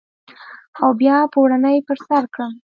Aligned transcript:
او 0.81 0.89
بیا 0.99 1.17
پوړنی 1.33 1.77
پر 1.87 1.97
سرکړم 2.07 2.53